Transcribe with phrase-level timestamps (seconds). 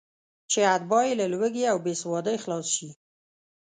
[0.51, 2.89] چې اتباع یې له لوږې او بېسوادۍ خلاص شي.